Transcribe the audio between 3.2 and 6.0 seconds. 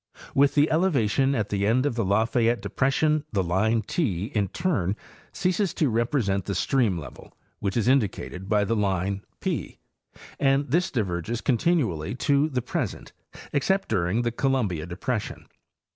the line 7'in turn ceases to